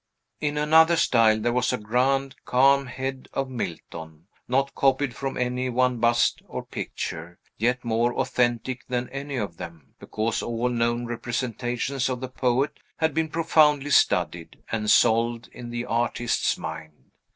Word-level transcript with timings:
In 0.39 0.57
another 0.57 0.95
style, 0.95 1.39
there 1.39 1.53
was 1.53 1.71
a 1.71 1.77
grand, 1.77 2.33
calm 2.43 2.87
head 2.87 3.27
of 3.33 3.51
Milton, 3.51 4.25
not 4.47 4.73
copied 4.73 5.15
from 5.15 5.37
any 5.37 5.69
one 5.69 5.99
bust 5.99 6.41
or 6.47 6.65
picture, 6.65 7.37
yet 7.59 7.85
more 7.85 8.11
authentic 8.15 8.83
than 8.87 9.09
any 9.09 9.35
of 9.35 9.57
them, 9.57 9.93
because 9.99 10.41
all 10.41 10.69
known 10.69 11.05
representations 11.05 12.09
of 12.09 12.19
the 12.19 12.29
poet 12.29 12.79
had 12.97 13.13
been 13.13 13.29
profoundly 13.29 13.91
studied, 13.91 14.63
and 14.71 14.89
solved 14.89 15.49
in 15.51 15.69
the 15.69 15.85
artist's 15.85 16.57
mind. 16.57 17.11